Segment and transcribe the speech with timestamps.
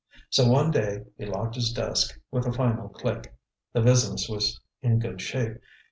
[0.31, 3.37] So one day he locked his desk with a final click.
[3.71, 5.57] The business was in good shape.